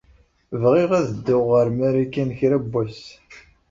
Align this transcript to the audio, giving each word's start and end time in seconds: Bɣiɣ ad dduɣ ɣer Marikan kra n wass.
Bɣiɣ 0.61 0.91
ad 0.99 1.07
dduɣ 1.11 1.45
ɣer 1.53 1.67
Marikan 1.77 2.29
kra 2.37 2.57
n 2.63 2.65
wass. 2.71 3.01